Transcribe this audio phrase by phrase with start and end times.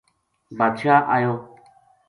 [0.57, 1.33] بادشاہ ایو